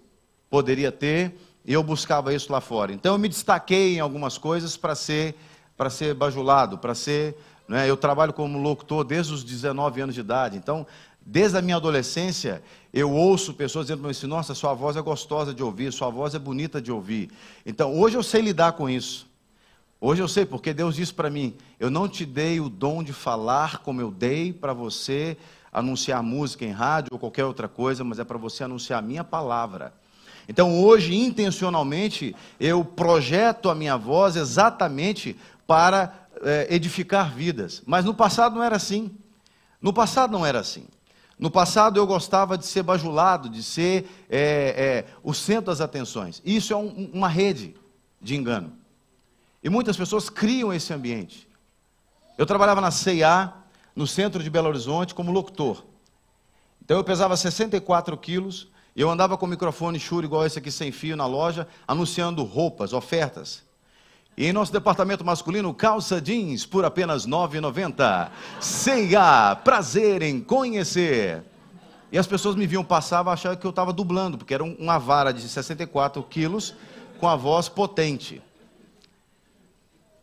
poderia 0.50 0.92
ter, 0.92 1.36
e 1.66 1.74
eu 1.74 1.82
buscava 1.82 2.34
isso 2.34 2.52
lá 2.52 2.62
fora. 2.62 2.94
Então 2.94 3.14
eu 3.14 3.20
me 3.20 3.28
destaquei 3.28 3.96
em 3.98 4.00
algumas 4.00 4.38
coisas 4.38 4.78
para 4.78 4.96
ser 4.96 5.36
para 5.80 5.90
ser 5.90 6.14
bajulado, 6.14 6.78
para 6.78 6.94
ser, 6.94 7.38
né, 7.66 7.90
eu 7.90 7.96
trabalho 7.96 8.34
como 8.34 8.60
locutor 8.60 9.06
desde 9.06 9.34
os 9.34 9.46
19 9.46 10.02
anos 10.02 10.14
de 10.14 10.20
idade. 10.20 10.58
Então, 10.58 10.86
desde 11.30 11.58
a 11.58 11.62
minha 11.62 11.76
adolescência, 11.76 12.64
eu 12.92 13.12
ouço 13.12 13.54
pessoas 13.54 13.86
dizendo 13.86 14.00
para 14.00 14.08
mim 14.08 14.12
assim: 14.12 14.28
"Nossa, 14.28 14.56
sua 14.56 14.74
voz 14.74 14.98
é 14.98 15.02
gostosa 15.02 15.54
de 15.54 15.62
ouvir, 15.62 15.94
sua 15.94 16.10
voz 16.10 16.34
é 16.34 16.40
bonita 16.40 16.82
de 16.82 16.92
ouvir". 16.92 17.30
Então, 17.66 17.98
hoje 17.98 18.18
eu 18.18 18.24
sei 18.24 18.42
lidar 18.42 18.74
com 18.74 18.90
isso. 18.90 19.28
Hoje 20.02 20.24
eu 20.24 20.28
sei 20.28 20.46
porque 20.46 20.74
Deus 20.74 20.96
disse 20.96 21.14
para 21.14 21.30
mim: 21.30 21.56
"Eu 21.80 21.92
não 21.92 22.08
te 22.08 22.26
dei 22.26 22.60
o 22.60 22.68
dom 22.68 23.04
de 23.04 23.14
falar 23.14 23.80
como 23.80 24.02
eu 24.02 24.10
dei 24.10 24.52
para 24.52 24.74
você 24.74 25.38
anunciar 25.72 26.24
música 26.24 26.66
em 26.66 26.72
rádio 26.72 27.10
ou 27.12 27.20
qualquer 27.20 27.46
outra 27.46 27.68
coisa, 27.68 28.04
mas 28.04 28.18
é 28.18 28.24
para 28.24 28.38
você 28.38 28.64
anunciar 28.64 29.00
a 29.00 29.04
minha 29.04 29.24
palavra". 29.24 29.94
Então 30.48 30.82
hoje, 30.82 31.16
intencionalmente, 31.16 32.36
eu 32.60 32.84
projeto 32.84 33.70
a 33.70 33.76
minha 33.76 33.96
voz 33.96 34.36
exatamente 34.36 35.38
para 35.68 36.12
é, 36.42 36.68
edificar 36.72 37.32
vidas. 37.32 37.84
Mas 37.86 38.04
no 38.04 38.16
passado 38.16 38.56
não 38.56 38.64
era 38.64 38.76
assim. 38.76 39.12
No 39.80 39.94
passado 39.94 40.32
não 40.32 40.44
era 40.44 40.60
assim. 40.60 40.86
No 41.40 41.50
passado 41.50 41.98
eu 41.98 42.06
gostava 42.06 42.58
de 42.58 42.66
ser 42.66 42.84
bajulado, 42.84 43.50
de 43.50 43.64
ser 43.64 44.10
é, 44.30 45.06
é, 45.08 45.14
o 45.24 45.34
centro 45.34 45.68
das 45.68 45.80
atenções. 45.80 46.42
Isso 46.44 46.74
é 46.74 46.76
um, 46.76 47.10
uma 47.14 47.30
rede 47.30 47.78
de 48.22 48.36
engano. 48.36 48.74
E 49.64 49.70
muitas 49.70 49.96
pessoas 49.96 50.30
criam 50.30 50.74
esse 50.74 50.94
ambiente. 50.94 51.48
Eu 52.38 52.46
trabalhava 52.46 52.82
na 52.82 52.92
CIA, 52.92 53.54
no 53.96 54.06
centro 54.06 54.44
de 54.44 54.50
Belo 54.50 54.68
Horizonte, 54.68 55.16
como 55.16 55.32
locutor. 55.32 55.86
Então 56.84 56.98
eu 56.98 57.04
pesava 57.06 57.38
64 57.38 58.18
quilos, 58.18 58.68
eu 58.94 59.10
andava 59.10 59.38
com 59.38 59.46
o 59.46 59.50
microfone 59.50 59.98
Shure 59.98 60.26
igual 60.26 60.46
esse 60.46 60.60
aqui 60.60 60.72
sem 60.72 60.92
fio 60.92 61.16
na 61.16 61.26
loja, 61.26 61.66
anunciando 61.88 62.44
roupas, 62.44 62.92
ofertas. 62.92 63.64
E 64.38 64.46
em 64.46 64.54
nosso 64.54 64.72
departamento 64.72 65.26
masculino, 65.26 65.74
calça 65.74 66.22
jeans 66.22 66.66
por 66.66 66.86
apenas 66.86 67.26
R$ 67.26 67.32
9,90. 67.32 68.32
C&A, 68.62 69.56
prazer 69.58 70.22
em 70.22 70.40
conhecer. 70.40 71.44
E 72.12 72.18
as 72.18 72.26
pessoas 72.26 72.56
me 72.56 72.66
viam 72.66 72.84
passar 72.84 73.28
achavam 73.28 73.58
que 73.58 73.66
eu 73.66 73.70
estava 73.70 73.94
dublando, 73.94 74.38
porque 74.38 74.54
era 74.54 74.64
uma 74.64 74.98
vara 74.98 75.32
de 75.32 75.42
64 75.42 76.24
quilos 76.24 76.74
com 77.20 77.28
a 77.28 77.36
voz 77.36 77.70
potente. 77.70 78.42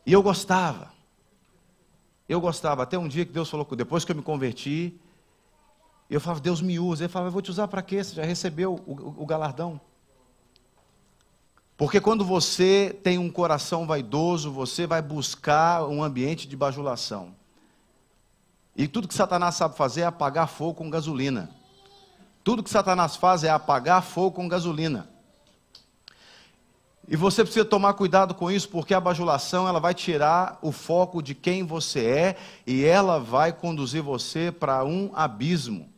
E 0.04 0.12
eu 0.12 0.22
gostava. 0.22 0.90
Eu 2.28 2.40
gostava. 2.40 2.82
Até 2.82 2.98
um 2.98 3.06
dia 3.06 3.24
que 3.24 3.32
Deus 3.32 3.48
falou 3.48 3.66
depois 3.76 4.04
que 4.04 4.12
eu 4.12 4.16
me 4.16 4.22
converti, 4.22 4.98
eu 6.08 6.20
falava, 6.20 6.40
Deus 6.40 6.60
me 6.60 6.78
usa. 6.78 7.04
Ele 7.04 7.12
falava, 7.12 7.28
eu 7.28 7.32
vou 7.32 7.42
te 7.42 7.50
usar 7.50 7.68
para 7.68 7.82
quê? 7.82 8.02
Você 8.02 8.14
já 8.14 8.24
recebeu 8.24 8.74
o, 8.86 8.92
o, 8.92 9.22
o 9.22 9.26
galardão. 9.26 9.80
Porque 11.76 12.00
quando 12.00 12.24
você 12.24 12.98
tem 13.02 13.18
um 13.18 13.30
coração 13.30 13.86
vaidoso, 13.86 14.50
você 14.50 14.86
vai 14.86 15.02
buscar 15.02 15.86
um 15.86 16.02
ambiente 16.02 16.48
de 16.48 16.56
bajulação. 16.56 17.34
E 18.74 18.88
tudo 18.88 19.08
que 19.08 19.14
Satanás 19.14 19.54
sabe 19.54 19.76
fazer 19.76 20.02
é 20.02 20.04
apagar 20.06 20.48
fogo 20.48 20.74
com 20.74 20.88
gasolina. 20.88 21.50
Tudo 22.42 22.62
que 22.62 22.70
Satanás 22.70 23.16
faz 23.16 23.42
é 23.44 23.50
apagar 23.50 24.02
fogo 24.02 24.36
com 24.36 24.48
gasolina. 24.48 25.08
E 27.08 27.14
você 27.14 27.44
precisa 27.44 27.64
tomar 27.64 27.94
cuidado 27.94 28.34
com 28.34 28.50
isso, 28.50 28.68
porque 28.68 28.94
a 28.94 29.00
bajulação 29.00 29.68
ela 29.68 29.78
vai 29.78 29.94
tirar 29.94 30.58
o 30.60 30.72
foco 30.72 31.22
de 31.22 31.34
quem 31.34 31.62
você 31.62 32.04
é 32.04 32.36
e 32.66 32.84
ela 32.84 33.20
vai 33.20 33.52
conduzir 33.52 34.02
você 34.02 34.50
para 34.50 34.84
um 34.84 35.10
abismo. 35.14 35.88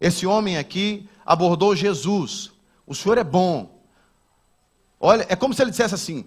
Esse 0.00 0.26
homem 0.26 0.56
aqui 0.56 1.08
abordou 1.26 1.74
Jesus. 1.74 2.52
O 2.86 2.94
senhor 2.94 3.18
é 3.18 3.24
bom. 3.24 3.77
Olha, 5.00 5.26
é 5.28 5.36
como 5.36 5.54
se 5.54 5.62
ele 5.62 5.70
dissesse 5.70 5.94
assim: 5.94 6.24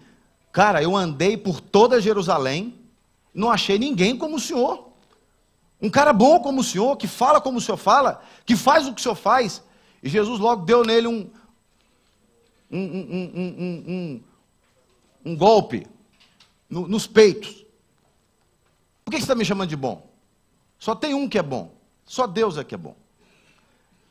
Cara, 0.51 0.81
eu 0.81 0.95
andei 0.95 1.37
por 1.37 1.61
toda 1.61 2.01
Jerusalém, 2.01 2.79
não 3.33 3.49
achei 3.49 3.79
ninguém 3.79 4.17
como 4.17 4.35
o 4.35 4.39
senhor. 4.39 4.89
Um 5.81 5.89
cara 5.89 6.13
bom 6.13 6.39
como 6.39 6.61
o 6.61 6.63
senhor, 6.63 6.95
que 6.97 7.07
fala 7.07 7.41
como 7.41 7.57
o 7.57 7.61
senhor 7.61 7.77
fala, 7.77 8.23
que 8.45 8.55
faz 8.55 8.87
o 8.87 8.93
que 8.93 8.99
o 8.99 9.03
senhor 9.03 9.15
faz. 9.15 9.63
E 10.03 10.09
Jesus 10.09 10.39
logo 10.39 10.63
deu 10.63 10.83
nele 10.83 11.07
um, 11.07 11.29
um, 12.69 12.77
um, 12.77 13.83
um, 13.87 14.23
um 15.25 15.35
golpe 15.35 15.87
no, 16.69 16.87
nos 16.87 17.07
peitos. 17.07 17.65
Por 19.03 19.11
que 19.11 19.17
você 19.17 19.23
está 19.23 19.35
me 19.35 19.45
chamando 19.45 19.69
de 19.69 19.75
bom? 19.75 20.07
Só 20.77 20.93
tem 20.93 21.13
um 21.13 21.27
que 21.27 21.37
é 21.37 21.43
bom. 21.43 21.73
Só 22.05 22.27
Deus 22.27 22.57
é 22.57 22.63
que 22.63 22.75
é 22.75 22.77
bom. 22.77 22.95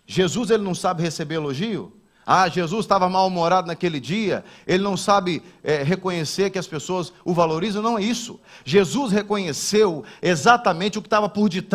Jesus 0.07 0.51
ele 0.51 0.63
não 0.65 0.75
sabe 0.75 1.03
receber 1.03 1.37
elogio? 1.37 2.00
Ah, 2.33 2.49
Jesus 2.49 2.85
estava 2.85 3.09
mal-humorado 3.09 3.67
naquele 3.67 3.99
dia, 3.99 4.45
ele 4.65 4.85
não 4.85 4.97
sabe 4.97 5.43
é, 5.65 5.83
reconhecer 5.83 6.49
que 6.51 6.61
as 6.61 6.67
pessoas 6.69 7.13
o 7.25 7.35
valorizam, 7.35 7.83
não 7.83 7.99
é 7.99 8.05
isso. 8.05 8.39
Jesus 8.65 9.11
reconheceu 9.11 10.05
exatamente 10.23 10.97
o 10.97 11.03
que 11.03 11.09
estava 11.09 11.29
por 11.29 11.49
detrás. 11.49 11.69